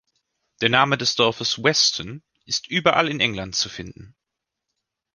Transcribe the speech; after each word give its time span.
Der 0.61 0.69
Name 0.69 0.97
des 0.97 1.13
Dorfes 1.13 1.61
"Weston" 1.63 2.23
ist 2.47 2.65
überall 2.67 3.07
in 3.07 3.19
England 3.19 3.55
zu 3.55 3.69
finden. 3.69 4.15